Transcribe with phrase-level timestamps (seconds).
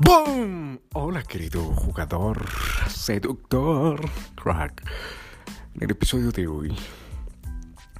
[0.00, 0.78] ¡Boom!
[0.92, 2.46] Hola querido jugador,
[2.88, 4.00] seductor,
[4.36, 4.88] crack.
[5.74, 6.76] En el episodio de hoy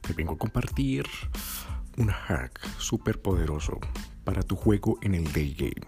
[0.00, 1.06] te vengo a compartir
[1.96, 3.78] un hack súper poderoso
[4.24, 5.86] para tu juego en el day game.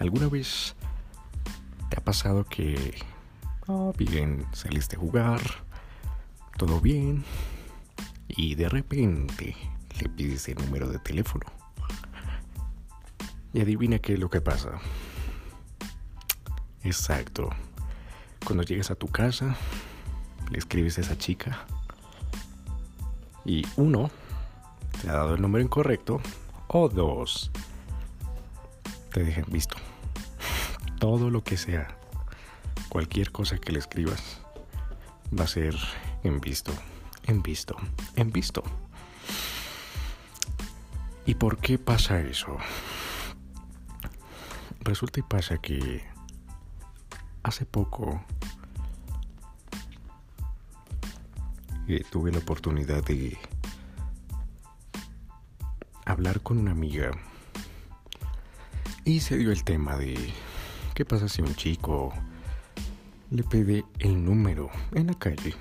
[0.00, 0.74] ¿Alguna vez
[1.90, 2.98] te ha pasado que,
[3.68, 5.40] oh, bien, saliste a jugar,
[6.58, 7.24] todo bien,
[8.26, 9.54] y de repente
[10.02, 11.46] le pides el número de teléfono.
[13.52, 14.80] Y adivina qué es lo que pasa.
[16.82, 17.50] Exacto.
[18.44, 19.56] Cuando llegas a tu casa,
[20.50, 21.64] le escribes a esa chica
[23.44, 24.10] y uno,
[25.00, 26.20] te ha dado el número incorrecto
[26.68, 27.50] o dos,
[29.12, 29.76] te dejan visto.
[30.98, 31.96] Todo lo que sea,
[32.88, 34.40] cualquier cosa que le escribas,
[35.38, 35.76] va a ser
[36.22, 36.72] en visto,
[37.24, 37.76] en visto,
[38.16, 38.62] en visto.
[41.24, 42.56] ¿Y por qué pasa eso?
[44.80, 46.02] Resulta y pasa que
[47.42, 48.24] hace poco
[51.86, 53.38] eh, tuve la oportunidad de
[56.04, 57.12] hablar con una amiga
[59.04, 60.32] y se dio el tema de
[60.94, 62.12] qué pasa si un chico
[63.30, 65.54] le pide el número en la calle.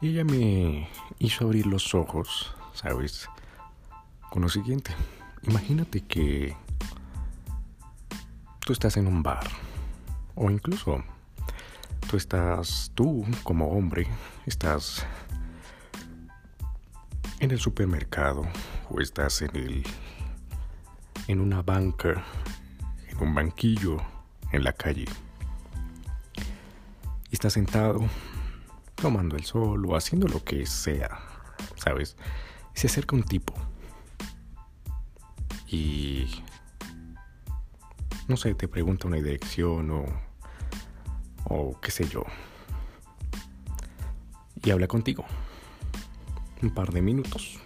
[0.00, 3.28] Y ella me hizo abrir los ojos, ¿sabes?
[4.32, 4.94] Con lo siguiente.
[5.42, 6.56] Imagínate que
[8.60, 9.46] tú estás en un bar
[10.34, 11.04] o incluso
[12.08, 14.06] tú estás, tú como hombre,
[14.46, 15.04] estás
[17.40, 18.48] en el supermercado
[18.88, 19.84] o estás en el
[21.28, 22.24] en una banca,
[23.10, 23.98] en un banquillo
[24.50, 25.04] en la calle.
[27.30, 28.00] Y estás sentado
[28.94, 31.18] tomando el sol o haciendo lo que sea,
[31.76, 32.16] ¿sabes?
[32.72, 33.71] Se acerca un tipo
[35.72, 36.28] y
[38.28, 40.04] no sé, te pregunta una dirección o,
[41.44, 42.24] o qué sé yo.
[44.62, 45.24] Y habla contigo.
[46.60, 47.58] Un par de minutos.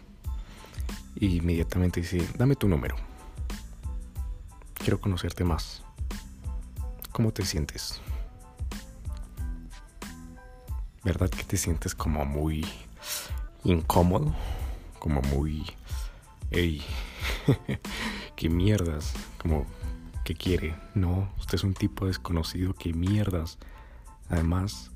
[1.17, 2.95] Y inmediatamente dice, dame tu número.
[4.75, 5.83] Quiero conocerte más.
[7.11, 8.01] ¿Cómo te sientes?
[11.03, 12.65] ¿Verdad que te sientes como muy
[13.65, 14.33] incómodo?
[15.01, 15.65] Como muy...
[16.51, 16.83] Hey,
[18.37, 19.15] ¿Qué mierdas?
[19.39, 19.67] Como,
[20.25, 20.77] ¿qué quiere?
[20.95, 23.59] No, usted es un tipo desconocido, ¿qué mierdas?
[24.29, 24.91] Además,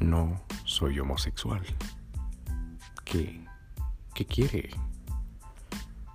[0.00, 1.62] no soy homosexual.
[3.04, 3.44] ¿Qué,
[4.14, 4.70] qué quiere?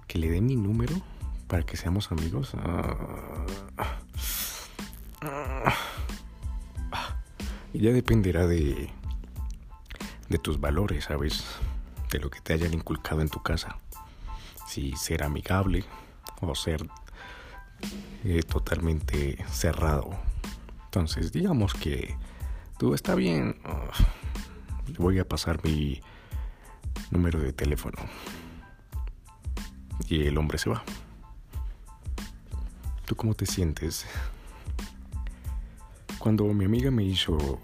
[0.07, 0.95] ¿Que le dé mi número
[1.47, 2.53] para que seamos amigos?
[7.73, 8.89] y ya dependerá de,
[10.29, 11.43] de tus valores, ¿sabes?
[12.13, 13.77] De lo que te hayan inculcado en tu casa.
[14.67, 15.83] Si ser amigable
[16.41, 16.87] o ser
[18.23, 20.11] eh, totalmente cerrado.
[20.85, 22.15] Entonces, digamos que
[22.77, 23.57] tú está bien.
[24.99, 26.01] voy a pasar mi
[27.09, 27.97] número de teléfono.
[30.07, 30.83] Y el hombre se va.
[33.05, 34.05] ¿Tú cómo te sientes?
[36.19, 37.59] Cuando mi amiga me hizo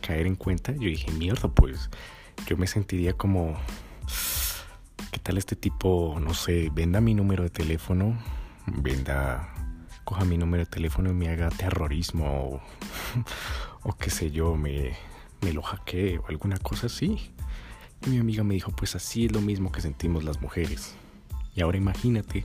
[0.00, 1.90] caer en cuenta, yo dije, mierda, pues
[2.46, 3.56] yo me sentiría como,
[5.10, 8.18] ¿qué tal este tipo, no sé, venda mi número de teléfono,
[8.66, 9.52] venda,
[10.04, 12.60] coja mi número de teléfono y me haga terrorismo
[13.82, 14.96] o, qué sé yo, me,
[15.40, 17.32] me lo hackee o alguna cosa así?
[18.06, 20.94] Y mi amiga me dijo, pues así es lo mismo que sentimos las mujeres.
[21.54, 22.44] Y ahora imagínate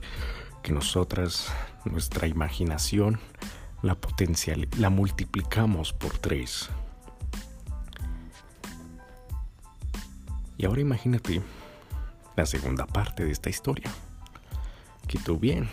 [0.62, 1.52] que nosotras,
[1.84, 3.18] nuestra imaginación,
[3.82, 6.68] la potencial, la multiplicamos por tres.
[10.58, 11.42] Y ahora imagínate
[12.36, 13.90] la segunda parte de esta historia.
[15.06, 15.68] Que tú bien,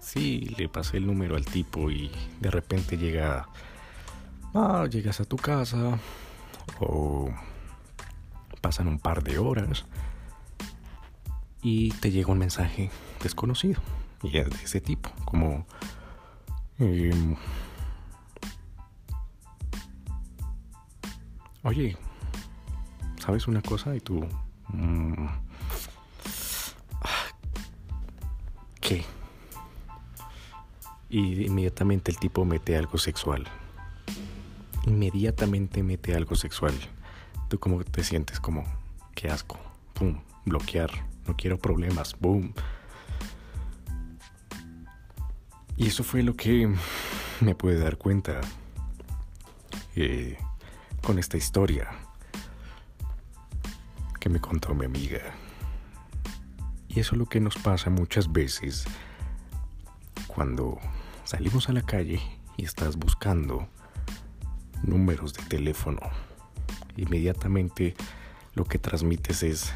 [0.00, 2.10] sí, le pasé el número al tipo y
[2.40, 3.48] de repente llega,
[4.54, 5.98] ah, llegas a tu casa
[6.80, 7.30] o
[8.60, 9.84] pasan un par de horas
[11.62, 12.90] y te llega un mensaje
[13.22, 13.80] desconocido
[14.22, 15.66] y es de ese tipo, como
[16.78, 17.36] em,
[21.62, 21.96] oye,
[23.26, 23.96] ¿sabes una cosa?
[23.96, 24.24] Y tú...
[24.68, 25.26] Mm,
[28.80, 29.04] ¿Qué?
[31.10, 33.44] Y inmediatamente el tipo mete algo sexual.
[34.86, 36.74] Inmediatamente mete algo sexual.
[37.48, 38.38] ¿Tú cómo te sientes?
[38.38, 38.62] Como,
[39.16, 39.58] qué asco.
[39.94, 40.90] Pum, bloquear.
[41.26, 42.14] No quiero problemas.
[42.20, 42.54] Boom.
[45.76, 46.72] Y eso fue lo que
[47.40, 48.40] me pude dar cuenta
[49.96, 50.38] eh,
[51.02, 52.05] con esta historia
[54.28, 55.20] me contó mi amiga.
[56.88, 58.86] Y eso es lo que nos pasa muchas veces
[60.26, 60.78] cuando
[61.24, 62.20] salimos a la calle
[62.56, 63.68] y estás buscando
[64.82, 66.00] números de teléfono.
[66.96, 67.94] Inmediatamente
[68.54, 69.72] lo que transmites es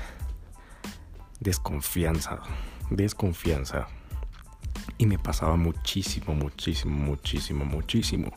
[1.40, 2.40] desconfianza,
[2.90, 3.88] desconfianza.
[4.98, 8.32] Y me pasaba muchísimo, muchísimo, muchísimo, muchísimo.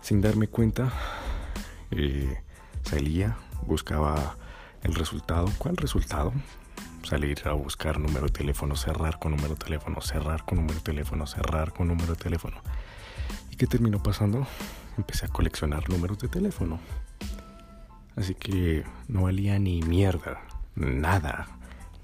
[0.00, 0.90] Sin darme cuenta,
[1.90, 2.42] eh,
[2.82, 3.36] salía,
[3.66, 4.36] buscaba
[4.82, 5.50] el resultado.
[5.58, 6.32] ¿Cuál resultado?
[7.02, 10.80] Salir a buscar número de teléfono, cerrar con número de teléfono, cerrar con número de
[10.80, 12.60] teléfono, cerrar con número de teléfono.
[13.50, 14.46] ¿Y qué terminó pasando?
[14.96, 16.80] Empecé a coleccionar números de teléfono.
[18.16, 20.40] Así que no valía ni mierda,
[20.74, 21.46] nada,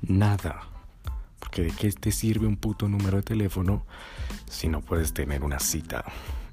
[0.01, 0.63] nada.
[1.41, 3.85] Porque de qué te sirve un puto número de teléfono
[4.49, 6.05] si no puedes tener una cita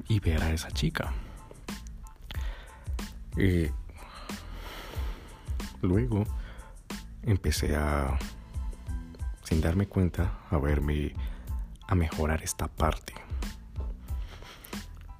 [0.07, 1.13] y ver a esa chica.
[3.37, 3.71] Eh,
[5.81, 6.23] luego
[7.23, 8.17] empecé a,
[9.43, 11.13] sin darme cuenta, a verme,
[11.87, 13.13] a mejorar esta parte.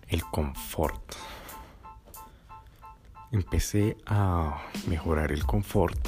[0.08, 1.16] El confort.
[3.32, 6.08] Empecé a mejorar el confort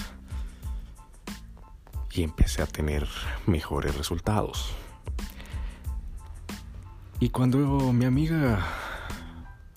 [2.11, 3.07] y empecé a tener
[3.45, 4.75] mejores resultados.
[7.19, 8.59] Y cuando mi amiga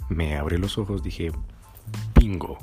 [0.08, 1.30] me abrió los ojos dije,
[2.14, 2.58] bingo,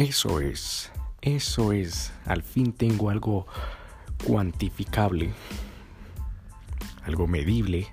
[0.00, 0.90] eso es
[1.22, 3.46] eso es, al fin tengo algo
[4.26, 5.34] cuantificable,
[7.04, 7.92] algo medible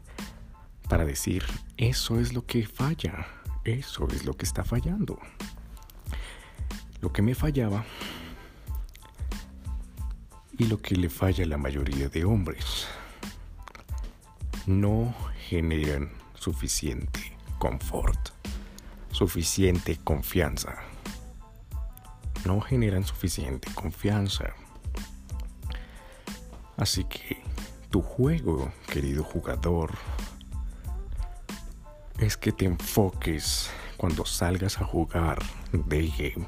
[0.87, 1.43] para decir,
[1.75, 3.27] eso es lo que falla,
[3.65, 5.19] eso es lo que está fallando.
[7.01, 7.83] Lo que me fallaba
[10.57, 12.87] y lo que le falla a la mayoría de hombres,
[14.65, 15.13] no
[15.49, 18.29] generan suficiente confort,
[19.11, 20.86] suficiente confianza
[22.47, 24.53] no generan suficiente confianza.
[26.77, 27.43] Así que
[27.89, 29.91] tu juego, querido jugador,
[32.19, 35.39] es que te enfoques cuando salgas a jugar
[35.73, 36.47] de game.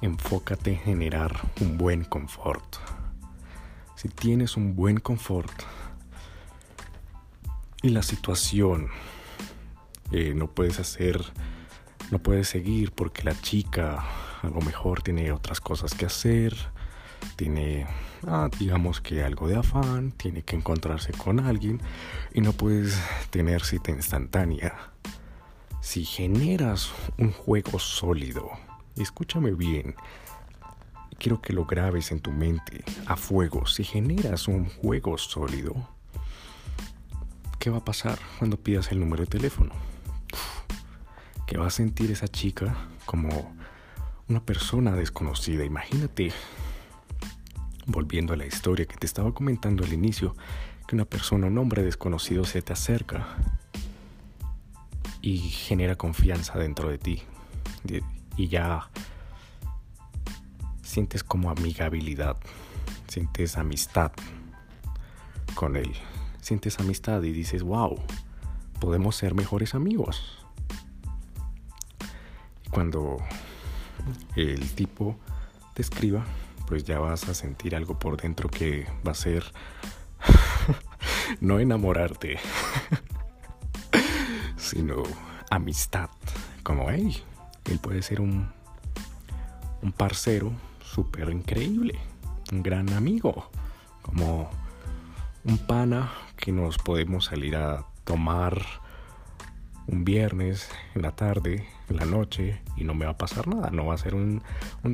[0.00, 2.76] Enfócate en generar un buen confort.
[3.94, 5.52] Si tienes un buen confort
[7.82, 8.88] y la situación
[10.12, 11.22] eh, no puedes hacer,
[12.10, 14.04] no puedes seguir porque la chica
[14.42, 16.54] a lo mejor tiene otras cosas que hacer,
[17.36, 17.86] tiene,
[18.26, 21.80] ah, digamos que algo de afán, tiene que encontrarse con alguien
[22.34, 23.00] y no puedes
[23.30, 24.74] tener cita instantánea.
[25.80, 28.50] Si generas un juego sólido,
[28.96, 29.94] escúchame bien,
[31.18, 35.74] quiero que lo grabes en tu mente a fuego, si generas un juego sólido,
[37.58, 39.72] ¿qué va a pasar cuando pidas el número de teléfono?
[41.46, 42.74] ¿Qué va a sentir esa chica
[43.04, 43.54] como
[44.28, 45.64] una persona desconocida.
[45.64, 46.32] Imagínate,
[47.86, 50.34] volviendo a la historia que te estaba comentando al inicio,
[50.86, 53.26] que una persona, un hombre desconocido se te acerca
[55.20, 57.22] y genera confianza dentro de ti.
[58.36, 58.90] Y ya
[60.82, 62.36] sientes como amigabilidad,
[63.08, 64.12] sientes amistad
[65.54, 65.92] con él.
[66.40, 68.00] Sientes amistad y dices, wow,
[68.80, 70.44] podemos ser mejores amigos.
[72.66, 73.18] Y cuando
[74.36, 75.16] el tipo
[75.74, 76.24] te escriba,
[76.66, 79.44] pues ya vas a sentir algo por dentro que va a ser
[81.40, 82.38] no enamorarte,
[84.56, 85.02] sino
[85.50, 86.10] amistad.
[86.62, 87.22] Como, hey,
[87.64, 88.48] él puede ser un,
[89.82, 90.52] un parcero
[90.84, 91.98] súper increíble,
[92.52, 93.50] un gran amigo,
[94.02, 94.50] como
[95.44, 98.62] un pana que nos podemos salir a tomar
[99.86, 103.70] un viernes en la tarde, en la noche, y no me va a pasar nada.
[103.70, 104.42] No va a ser un,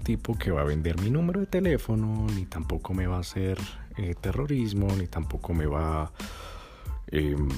[0.03, 3.59] tipo que va a vender mi número de teléfono, ni tampoco me va a hacer
[3.97, 6.13] eh, terrorismo, ni tampoco me va a
[7.09, 7.49] em,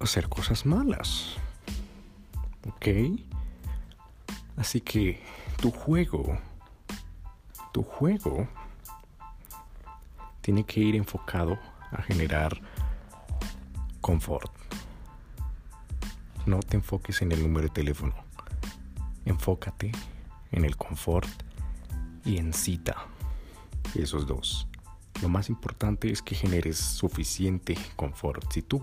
[0.00, 1.36] hacer cosas malas.
[2.66, 2.88] ¿Ok?
[4.56, 5.20] Así que
[5.60, 6.38] tu juego,
[7.72, 8.48] tu juego,
[10.40, 11.58] tiene que ir enfocado
[11.90, 12.60] a generar
[14.00, 14.53] confort
[16.46, 18.14] no te enfoques en el número de teléfono.
[19.24, 19.92] Enfócate
[20.52, 21.28] en el confort
[22.24, 22.96] y en cita.
[23.94, 24.66] Esos dos.
[25.22, 28.52] Lo más importante es que generes suficiente confort.
[28.52, 28.82] Si tú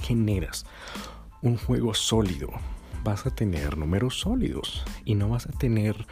[0.00, 0.66] generas
[1.40, 2.50] un juego sólido,
[3.02, 6.06] vas a tener números sólidos y no vas a tener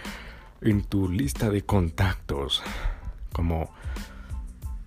[0.61, 2.63] en tu lista de contactos
[3.33, 3.71] como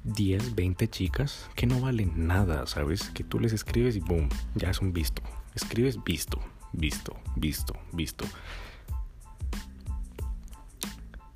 [0.03, 3.10] 10, 20 chicas que no valen nada, ¿sabes?
[3.12, 5.22] Que tú les escribes y boom, ya es un visto.
[5.55, 6.39] Escribes visto,
[6.72, 8.25] visto, visto, visto.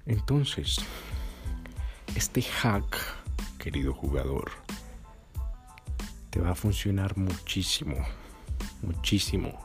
[0.05, 0.77] Entonces,
[2.15, 2.97] este hack,
[3.59, 4.51] querido jugador,
[6.29, 7.95] te va a funcionar muchísimo,
[8.81, 9.59] muchísimo.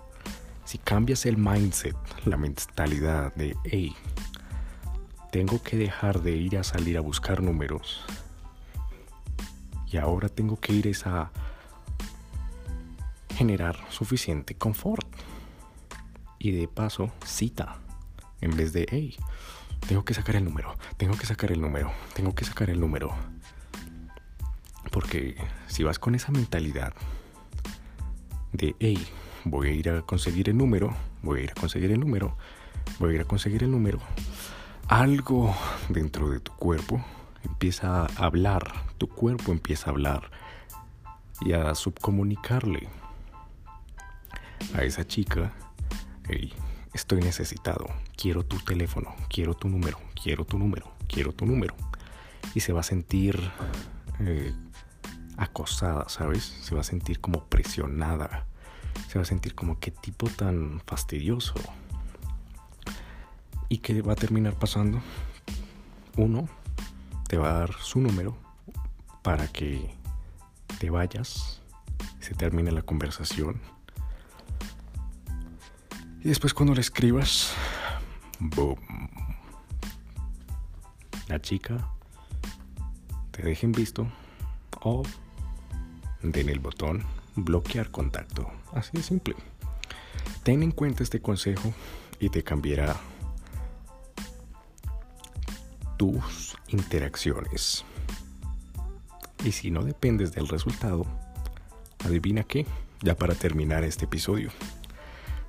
[0.65, 3.95] Si cambias el mindset, la mentalidad de, hey,
[5.31, 8.05] tengo que dejar de ir a salir a buscar números
[9.93, 11.31] y ahora tengo que ir a
[13.43, 15.05] generar suficiente confort.
[16.39, 17.79] Y de paso, cita.
[18.41, 19.17] En vez de, hey,
[19.89, 23.13] tengo que sacar el número, tengo que sacar el número, tengo que sacar el número.
[24.93, 26.93] Porque si vas con esa mentalidad
[28.53, 29.05] de, hey,
[29.45, 32.37] voy a ir a conseguir el número, voy a ir a conseguir el número,
[33.01, 33.99] voy a ir a conseguir el número,
[34.87, 35.53] algo
[35.89, 37.05] dentro de tu cuerpo
[37.43, 38.63] empieza a hablar,
[38.99, 40.31] tu cuerpo empieza a hablar
[41.41, 43.02] y a subcomunicarle
[44.75, 45.53] a esa chica,
[46.93, 51.75] estoy necesitado, quiero tu teléfono, quiero tu número, quiero tu número, quiero tu número.
[52.55, 53.41] Y se va a sentir
[54.21, 54.53] eh,
[55.37, 56.45] acosada, ¿sabes?
[56.45, 58.47] Se va a sentir como presionada.
[59.09, 61.55] Se va a sentir como qué tipo tan fastidioso.
[63.69, 65.01] ¿Y qué va a terminar pasando?
[66.17, 66.49] Uno,
[67.29, 68.37] te va a dar su número
[69.23, 69.95] para que
[70.79, 71.63] te vayas,
[72.21, 73.61] se termine la conversación.
[76.25, 77.53] Y después cuando le escribas,
[78.39, 78.79] boom,
[81.27, 81.91] la chica
[83.33, 84.07] te dejen visto
[84.83, 85.03] o
[86.23, 87.03] den el botón
[87.35, 88.49] bloquear contacto.
[88.73, 89.35] Así de simple.
[90.45, 91.75] Ten en cuenta este consejo
[92.21, 92.95] y te cambiará
[95.97, 97.85] tus interacciones.
[99.45, 101.05] Y si no dependes del resultado,
[102.05, 102.65] adivina qué,
[103.01, 104.53] ya para terminar este episodio.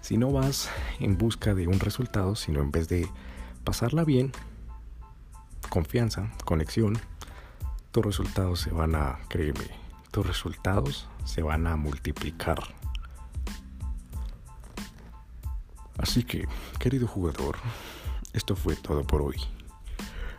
[0.04, 0.70] Si no vas
[1.00, 3.08] en busca de un resultado, sino en vez de
[3.64, 4.34] pasarla bien,
[5.70, 7.00] confianza, conexión,
[7.92, 9.66] tus resultados se van a, créeme,
[10.12, 12.60] tus resultados se van a multiplicar.
[15.98, 17.56] Así que, querido jugador,
[18.34, 19.38] esto fue todo por hoy.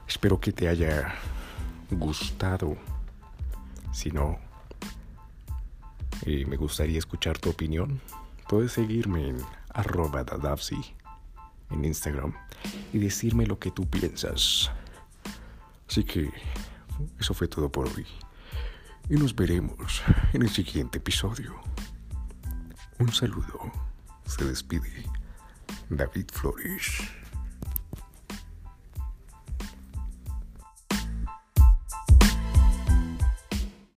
[0.07, 1.15] Espero que te haya
[1.91, 2.77] gustado.
[3.93, 4.39] Si no,
[6.27, 8.03] eh, me gustaría escuchar tu opinión.
[8.49, 9.39] Puedes seguirme en
[9.71, 10.25] arroba
[11.71, 12.35] en Instagram
[12.93, 14.71] y decirme lo que tú piensas.
[15.89, 16.31] Así que
[17.19, 18.07] eso fue todo por hoy.
[19.09, 21.55] Y nos veremos en el siguiente episodio.
[22.99, 23.73] Un saludo.
[24.27, 25.05] Se despide
[25.91, 27.03] David Flores.